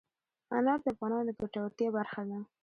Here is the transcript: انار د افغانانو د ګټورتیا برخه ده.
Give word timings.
انار 0.57 0.79
د 0.83 0.85
افغانانو 0.93 1.27
د 1.27 1.29
ګټورتیا 1.39 1.89
برخه 1.97 2.21
ده. 2.29 2.39